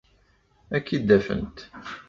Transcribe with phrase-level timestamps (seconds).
[0.75, 1.57] Ad k-id-afent.